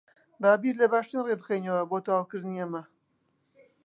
با 0.41 0.51
بیر 0.61 0.75
لە 0.81 0.87
باشترین 0.93 1.25
ڕێ 1.27 1.35
بکەینەوە 1.39 1.81
بۆ 1.89 1.97
تەواوکردنی 2.05 2.59
ئەمە. 2.61 2.83